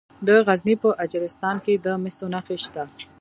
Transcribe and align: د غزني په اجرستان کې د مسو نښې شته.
د 0.27 0.29
غزني 0.47 0.75
په 0.83 0.89
اجرستان 1.05 1.55
کې 1.65 1.73
د 1.85 1.87
مسو 2.03 2.25
نښې 2.33 2.57
شته. 2.63 2.83